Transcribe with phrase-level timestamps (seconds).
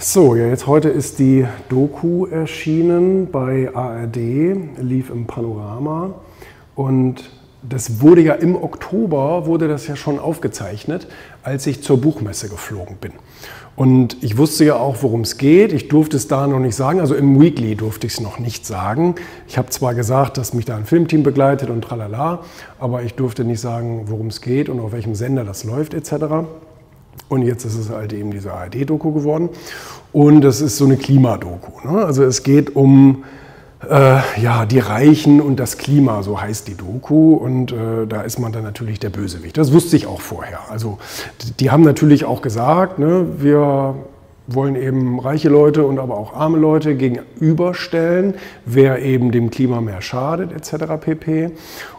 [0.00, 4.16] So, ja, jetzt heute ist die Doku erschienen bei ARD,
[4.80, 6.14] lief im Panorama
[6.76, 7.32] und
[7.68, 11.08] das wurde ja im Oktober, wurde das ja schon aufgezeichnet,
[11.42, 13.10] als ich zur Buchmesse geflogen bin.
[13.74, 15.72] Und ich wusste ja auch, worum es geht.
[15.72, 17.00] Ich durfte es da noch nicht sagen.
[17.00, 19.16] Also im Weekly durfte ich es noch nicht sagen.
[19.48, 22.44] Ich habe zwar gesagt, dass mich da ein Filmteam begleitet und tralala,
[22.78, 26.46] aber ich durfte nicht sagen, worum es geht und auf welchem Sender das läuft etc.
[27.28, 29.50] Und jetzt ist es halt eben diese ARD-Doku geworden.
[30.12, 31.86] Und das ist so eine Klimadoku.
[31.86, 32.04] Ne?
[32.04, 33.24] Also es geht um
[33.88, 37.34] äh, ja, die Reichen und das Klima, so heißt die Doku.
[37.34, 39.56] Und äh, da ist man dann natürlich der Bösewicht.
[39.58, 40.60] Das wusste ich auch vorher.
[40.70, 40.98] Also
[41.60, 43.94] die haben natürlich auch gesagt, ne, wir
[44.48, 50.00] wollen eben reiche Leute und aber auch arme Leute gegenüberstellen, wer eben dem Klima mehr
[50.00, 50.84] schadet etc.
[50.98, 51.50] pp.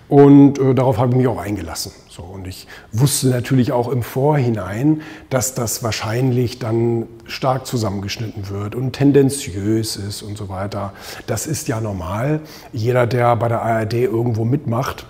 [0.10, 1.92] Und äh, darauf habe ich mich auch eingelassen.
[2.10, 8.76] So, und ich wusste natürlich auch im Vorhinein, dass das wahrscheinlich dann stark zusammengeschnitten wird
[8.76, 10.94] und tendenziös ist und so weiter.
[11.28, 12.42] Das ist ja normal.
[12.74, 15.06] Jeder, der bei der ARD irgendwo mitmacht,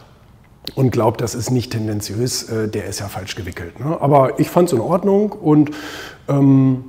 [0.75, 3.79] und glaubt, das ist nicht tendenziös, äh, der ist ja falsch gewickelt.
[3.79, 3.97] Ne?
[3.99, 5.71] Aber ich fand es in Ordnung und
[6.27, 6.85] ähm,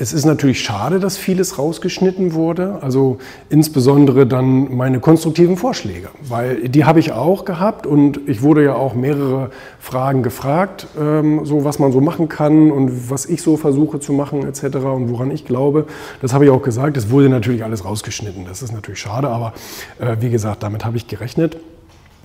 [0.00, 3.18] es ist natürlich schade, dass vieles rausgeschnitten wurde, also
[3.50, 8.74] insbesondere dann meine konstruktiven Vorschläge, weil die habe ich auch gehabt und ich wurde ja
[8.74, 13.56] auch mehrere Fragen gefragt, ähm, so was man so machen kann und was ich so
[13.56, 14.76] versuche zu machen etc.
[14.76, 15.86] und woran ich glaube.
[16.22, 16.96] Das habe ich auch gesagt.
[16.96, 18.44] Es wurde natürlich alles rausgeschnitten.
[18.46, 19.52] Das ist natürlich schade, aber
[19.98, 21.56] äh, wie gesagt, damit habe ich gerechnet.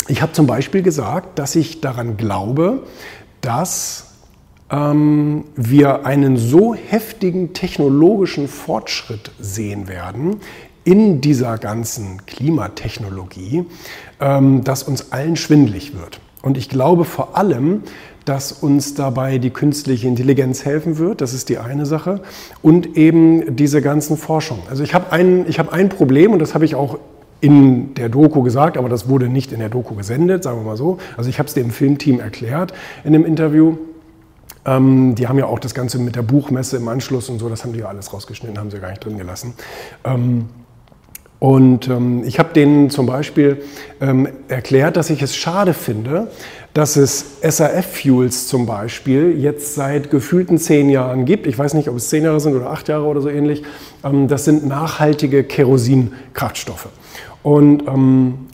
[0.08, 2.84] Ich habe zum Beispiel gesagt, dass ich daran glaube,
[3.42, 4.13] dass
[4.74, 10.38] ähm, wir einen so heftigen technologischen Fortschritt sehen werden
[10.84, 13.66] in dieser ganzen Klimatechnologie,
[14.20, 16.20] ähm, dass uns allen schwindlig wird.
[16.42, 17.84] Und ich glaube vor allem,
[18.26, 21.22] dass uns dabei die künstliche Intelligenz helfen wird.
[21.22, 22.22] Das ist die eine Sache.
[22.62, 24.64] Und eben diese ganzen Forschungen.
[24.70, 27.00] Also ich habe ein, hab ein Problem und das habe ich auch
[27.42, 30.78] in der Doku gesagt, aber das wurde nicht in der Doku gesendet, sagen wir mal
[30.78, 30.98] so.
[31.18, 32.74] Also ich habe es dem Filmteam erklärt
[33.04, 33.76] in dem Interview.
[34.66, 37.64] Ähm, die haben ja auch das Ganze mit der Buchmesse im Anschluss und so, das
[37.64, 39.54] haben die ja alles rausgeschnitten, haben sie gar nicht drin gelassen.
[40.04, 40.46] Ähm,
[41.40, 43.64] und ähm, ich habe denen zum Beispiel
[44.00, 46.30] ähm, erklärt, dass ich es schade finde,
[46.74, 51.46] dass es SAF-Fuels zum Beispiel jetzt seit gefühlten zehn Jahren gibt.
[51.46, 53.64] Ich weiß nicht, ob es zehn Jahre sind oder acht Jahre oder so ähnlich.
[54.06, 56.88] Ähm, das sind nachhaltige Kerosinkraftstoffe.
[57.44, 58.48] Und ähm,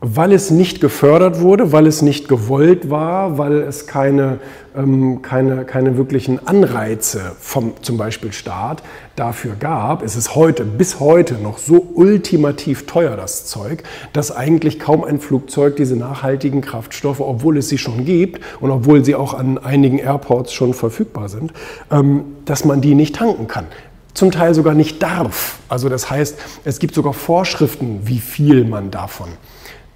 [0.00, 4.38] weil es nicht gefördert wurde, weil es nicht gewollt war, weil es keine,
[4.74, 8.82] ähm, keine, keine wirklichen Anreize vom zum Beispiel Staat
[9.14, 13.82] dafür gab, ist es heute, bis heute noch so ultimativ teuer, das Zeug,
[14.14, 19.04] dass eigentlich kaum ein Flugzeug diese nachhaltigen Kraftstoffe, obwohl es sie schon gibt und obwohl
[19.04, 21.52] sie auch an einigen Airports schon verfügbar sind,
[21.90, 23.66] ähm, dass man die nicht tanken kann
[24.12, 25.58] zum Teil sogar nicht darf.
[25.68, 29.28] Also das heißt, es gibt sogar Vorschriften, wie viel man davon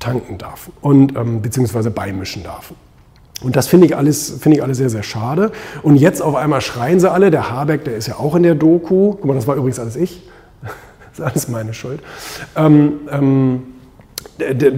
[0.05, 2.73] tanken darf und ähm, beziehungsweise beimischen darf.
[3.43, 5.51] Und das finde ich, alles, finde ich alles sehr, sehr schade.
[5.83, 8.55] Und jetzt auf einmal schreien sie alle, der Habeck, der ist ja auch in der
[8.55, 10.23] Doku, guck mal, das war übrigens alles ich,
[10.63, 12.01] das ist alles meine Schuld.
[12.57, 13.63] Ähm, ähm,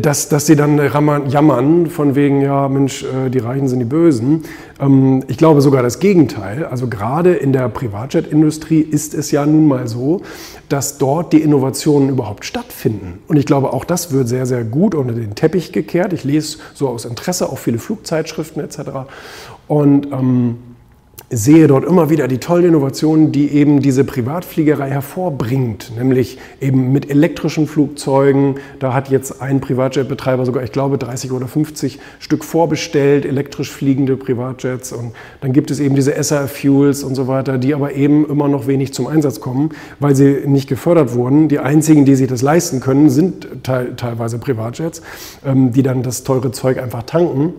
[0.02, 4.42] dass, dass sie dann jammern von wegen, ja Mensch, äh, die Reichen sind die Bösen.
[4.78, 6.66] Ähm, ich glaube sogar das Gegenteil.
[6.66, 10.20] Also gerade in der Privatjet-Industrie ist es ja nun mal so,
[10.68, 13.20] dass dort die Innovationen überhaupt stattfinden.
[13.28, 16.12] Und ich glaube, auch das wird sehr, sehr gut unter den Teppich gekehrt.
[16.12, 18.78] Ich lese so aus Interesse auch viele Flugzeitschriften etc.
[19.68, 20.58] Und ähm,
[21.28, 27.10] sehe dort immer wieder die tollen Innovationen, die eben diese Privatfliegerei hervorbringt, nämlich eben mit
[27.10, 28.56] elektrischen Flugzeugen.
[28.78, 34.16] Da hat jetzt ein Privatjetbetreiber sogar, ich glaube, 30 oder 50 Stück vorbestellt, elektrisch fliegende
[34.16, 34.92] Privatjets.
[34.92, 38.68] Und dann gibt es eben diese SAF-Fuels und so weiter, die aber eben immer noch
[38.68, 41.48] wenig zum Einsatz kommen, weil sie nicht gefördert wurden.
[41.48, 45.02] Die einzigen, die sich das leisten können, sind teilweise Privatjets,
[45.44, 47.54] ähm, die dann das teure Zeug einfach tanken.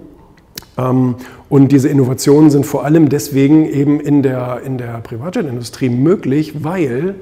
[0.77, 1.15] Ähm,
[1.49, 7.15] und diese Innovationen sind vor allem deswegen eben in der, in der Privatjetindustrie möglich, weil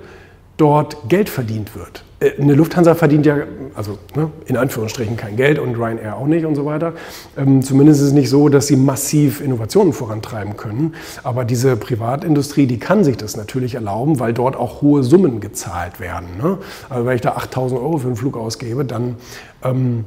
[0.57, 2.03] dort Geld verdient wird.
[2.19, 3.37] Äh, eine Lufthansa verdient ja,
[3.75, 6.93] also ne, in Anführungsstrichen kein Geld und Ryanair auch nicht und so weiter.
[7.37, 10.95] Ähm, zumindest ist es nicht so, dass sie massiv Innovationen vorantreiben können.
[11.23, 15.99] Aber diese Privatindustrie, die kann sich das natürlich erlauben, weil dort auch hohe Summen gezahlt
[15.99, 16.29] werden.
[16.41, 16.57] Ne?
[16.89, 19.17] Also wenn ich da 8000 Euro für einen Flug ausgebe, dann
[19.63, 20.05] ähm,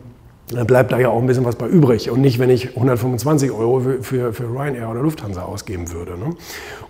[0.53, 3.51] dann bleibt da ja auch ein bisschen was bei übrig und nicht, wenn ich 125
[3.51, 6.13] Euro für, für Ryanair oder Lufthansa ausgeben würde.
[6.13, 6.37] Ne?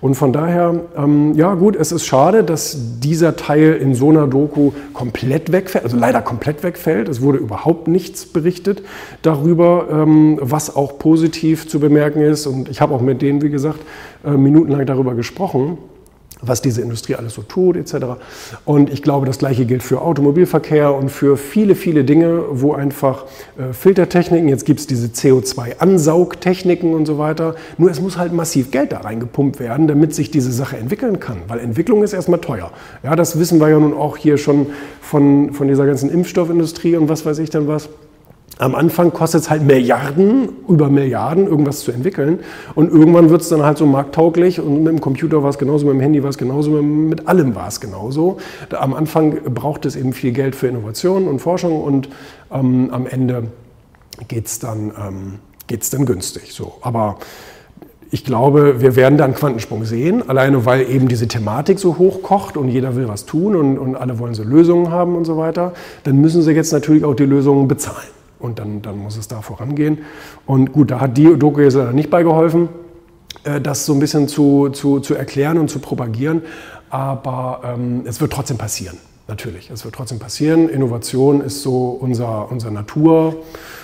[0.00, 4.28] Und von daher, ähm, ja gut, es ist schade, dass dieser Teil in so einer
[4.28, 7.08] Doku komplett wegfällt, also leider komplett wegfällt.
[7.08, 8.82] Es wurde überhaupt nichts berichtet
[9.22, 12.46] darüber, ähm, was auch positiv zu bemerken ist.
[12.46, 13.80] Und ich habe auch mit denen, wie gesagt,
[14.24, 15.78] äh, minutenlang darüber gesprochen.
[16.40, 18.06] Was diese Industrie alles so tut, etc.
[18.64, 23.24] Und ich glaube, das Gleiche gilt für Automobilverkehr und für viele, viele Dinge, wo einfach
[23.58, 27.54] äh, Filtertechniken, jetzt gibt es diese CO2-Ansaugtechniken und so weiter.
[27.76, 31.38] Nur es muss halt massiv Geld da reingepumpt werden, damit sich diese Sache entwickeln kann,
[31.48, 32.70] weil Entwicklung ist erstmal teuer.
[33.02, 34.66] Ja, das wissen wir ja nun auch hier schon
[35.00, 37.88] von, von dieser ganzen Impfstoffindustrie und was weiß ich dann was.
[38.58, 42.40] Am Anfang kostet es halt Milliarden, über Milliarden, irgendwas zu entwickeln.
[42.74, 44.60] Und irgendwann wird es dann halt so markttauglich.
[44.60, 47.54] Und mit dem Computer war es genauso, mit dem Handy war es genauso, mit allem
[47.54, 48.38] war es genauso.
[48.76, 52.08] Am Anfang braucht es eben viel Geld für Innovation und Forschung und
[52.52, 53.44] ähm, am Ende
[54.26, 55.34] geht es dann, ähm,
[55.92, 56.52] dann günstig.
[56.52, 56.74] So.
[56.80, 57.18] Aber
[58.10, 62.56] ich glaube, wir werden da einen Quantensprung sehen, alleine weil eben diese Thematik so hochkocht
[62.56, 65.74] und jeder will was tun und, und alle wollen so Lösungen haben und so weiter.
[66.04, 68.17] Dann müssen sie jetzt natürlich auch die Lösungen bezahlen.
[68.38, 69.98] Und dann, dann muss es da vorangehen.
[70.46, 72.68] Und gut, da hat die Doku jetzt leider nicht beigeholfen,
[73.44, 76.42] äh, das so ein bisschen zu, zu, zu erklären und zu propagieren.
[76.90, 78.98] Aber ähm, es wird trotzdem passieren.
[79.28, 80.70] Natürlich, es wird trotzdem passieren.
[80.70, 83.36] Innovation ist so unser, unser Natur,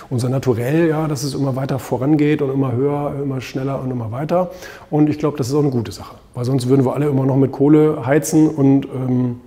[0.09, 4.11] unser Naturell, ja, dass es immer weiter vorangeht und immer höher, immer schneller und immer
[4.11, 4.49] weiter.
[4.89, 7.27] Und ich glaube, das ist auch eine gute Sache, weil sonst würden wir alle immer
[7.27, 9.39] noch mit Kohle heizen und, ähm,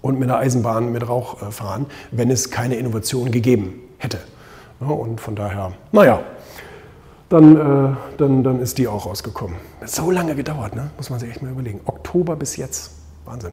[0.00, 4.18] und mit der Eisenbahn mit Rauch äh, fahren, wenn es keine Innovation gegeben hätte.
[4.80, 6.20] Ja, und von daher, naja,
[7.28, 9.56] dann, äh, dann, dann ist die auch rausgekommen.
[9.84, 10.90] So lange gedauert, ne?
[10.96, 11.80] muss man sich echt mal überlegen.
[11.86, 12.92] Oktober bis jetzt,
[13.24, 13.50] Wahnsinn.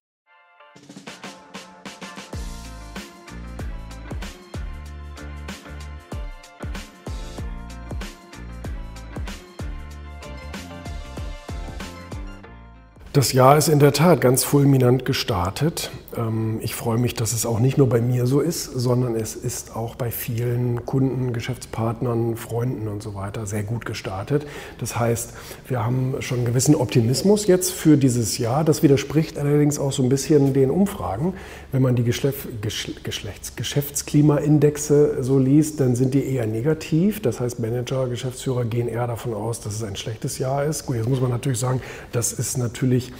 [13.14, 15.92] Das Jahr ist in der Tat ganz fulminant gestartet.
[16.18, 19.36] Ähm, ich freue mich, dass es auch nicht nur bei mir so ist, sondern es
[19.36, 24.46] ist auch bei vielen Kunden, Geschäftspartnern, Freunden und so weiter sehr gut gestartet.
[24.80, 25.34] Das heißt,
[25.68, 28.64] wir haben schon einen gewissen Optimismus jetzt für dieses Jahr.
[28.64, 31.34] Das widerspricht allerdings auch so ein bisschen den Umfragen.
[31.72, 37.22] Wenn man die Geschlef Geschlechts Geschäftsklimaindexe so liest, dann sind die eher negativ.
[37.22, 40.86] Das heißt, Manager, Geschäftsführer gehen eher davon aus, dass es ein schlechtes Jahr ist.
[40.86, 41.82] Gut, jetzt muss man natürlich sagen,
[42.12, 43.12] das ist natürlich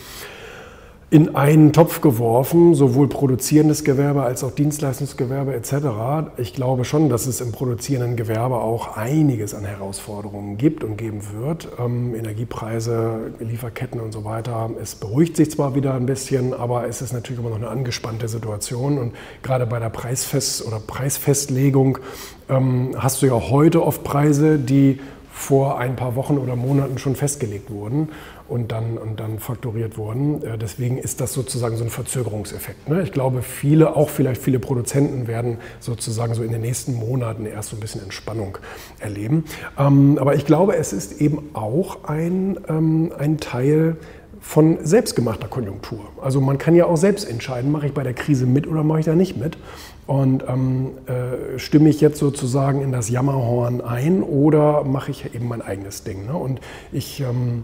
[1.14, 6.32] in einen Topf geworfen, sowohl produzierendes Gewerbe als auch Dienstleistungsgewerbe etc.
[6.38, 11.22] Ich glaube schon, dass es im produzierenden Gewerbe auch einiges an Herausforderungen gibt und geben
[11.32, 11.68] wird.
[11.78, 14.72] Ähm, Energiepreise, Lieferketten und so weiter.
[14.82, 18.28] Es beruhigt sich zwar wieder ein bisschen, aber es ist natürlich immer noch eine angespannte
[18.28, 18.98] Situation.
[18.98, 19.14] Und
[19.44, 22.00] gerade bei der Preisfest- oder Preisfestlegung
[22.50, 25.00] ähm, hast du ja heute oft Preise, die
[25.34, 28.10] vor ein paar Wochen oder Monaten schon festgelegt wurden
[28.48, 30.44] und dann, und dann faktoriert wurden.
[30.44, 32.88] Äh, deswegen ist das sozusagen so ein Verzögerungseffekt.
[32.88, 33.02] Ne?
[33.02, 37.72] Ich glaube, viele, auch vielleicht viele Produzenten werden sozusagen so in den nächsten Monaten erst
[37.72, 38.60] so ein bisschen Entspannung
[39.00, 39.46] erleben.
[39.78, 43.98] Ähm, aber ich glaube, es ist eben auch ein, ähm, ein Teil
[44.44, 46.02] von selbstgemachter Konjunktur.
[46.22, 49.00] Also man kann ja auch selbst entscheiden, mache ich bei der Krise mit oder mache
[49.00, 49.58] ich da nicht mit.
[50.06, 55.48] Und ähm, äh, stimme ich jetzt sozusagen in das Jammerhorn ein oder mache ich eben
[55.48, 56.26] mein eigenes Ding.
[56.26, 56.34] Ne?
[56.34, 56.60] Und
[56.92, 57.64] ich ähm,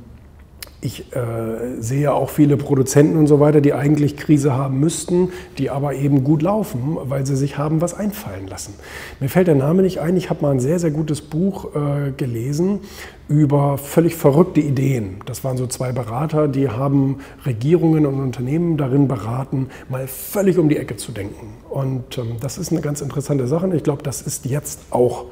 [0.81, 5.69] ich äh, sehe auch viele Produzenten und so weiter, die eigentlich Krise haben müssten, die
[5.69, 8.75] aber eben gut laufen, weil sie sich haben was einfallen lassen.
[9.19, 10.15] Mir fällt der Name nicht ein.
[10.15, 12.79] Ich habe mal ein sehr, sehr gutes Buch äh, gelesen
[13.27, 15.17] über völlig verrückte Ideen.
[15.25, 20.69] Das waren so zwei Berater, die haben Regierungen und Unternehmen darin beraten, mal völlig um
[20.69, 21.57] die Ecke zu denken.
[21.69, 23.69] Und ähm, das ist eine ganz interessante Sache.
[23.75, 25.25] Ich glaube, das ist jetzt auch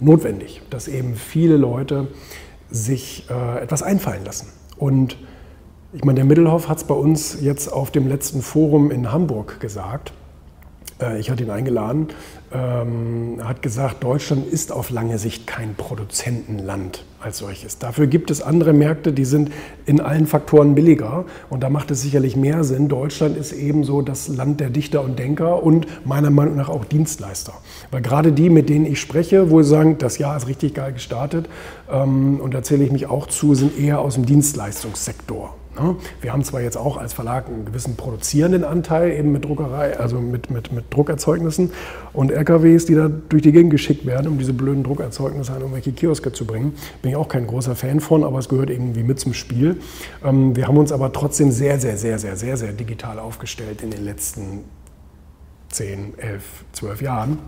[0.00, 2.08] notwendig, dass eben viele Leute
[2.70, 4.48] sich äh, etwas einfallen lassen.
[4.80, 5.18] Und
[5.92, 9.60] ich meine, der Mittelhoff hat es bei uns jetzt auf dem letzten Forum in Hamburg
[9.60, 10.12] gesagt.
[11.00, 12.08] Äh, ich hatte ihn eingeladen,
[12.52, 17.78] ähm, hat gesagt, Deutschland ist auf lange Sicht kein Produzentenland als solches.
[17.78, 19.50] Dafür gibt es andere Märkte, die sind
[19.86, 22.88] in allen Faktoren billiger und da macht es sicherlich mehr Sinn.
[22.88, 27.52] Deutschland ist ebenso das Land der Dichter und Denker und meiner Meinung nach auch Dienstleister.
[27.90, 30.92] Weil gerade die, mit denen ich spreche, wo sie sagen, das Jahr ist richtig geil
[30.92, 31.48] gestartet
[31.90, 35.54] ähm, und da zähle ich mich auch zu, sind eher aus dem Dienstleistungssektor.
[36.20, 40.20] Wir haben zwar jetzt auch als Verlag einen gewissen produzierenden Anteil eben mit Druckerei, also
[40.20, 41.72] mit, mit, mit Druckerzeugnissen
[42.12, 45.92] und LKWs, die da durch die Gegend geschickt werden, um diese blöden Druckerzeugnisse an irgendwelche
[45.92, 46.74] Kioske zu bringen.
[47.02, 49.80] Bin ich auch kein großer Fan von, aber es gehört irgendwie mit zum Spiel.
[50.24, 53.90] Ähm, wir haben uns aber trotzdem sehr, sehr, sehr, sehr, sehr, sehr digital aufgestellt in
[53.90, 54.64] den letzten
[55.70, 57.38] 10, 11, 12 Jahren.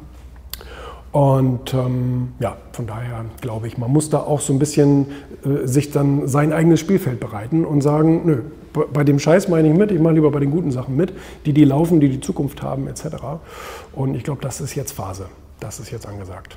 [1.13, 5.09] Und ähm, ja, von daher glaube ich, man muss da auch so ein bisschen
[5.45, 8.43] äh, sich dann sein eigenes Spielfeld bereiten und sagen, nö,
[8.93, 11.13] bei dem Scheiß meine ich mit, ich mache lieber bei den guten Sachen mit,
[11.45, 13.05] die die laufen, die die Zukunft haben etc.
[13.93, 15.27] Und ich glaube, das ist jetzt Phase,
[15.61, 16.57] das ist jetzt angesagt.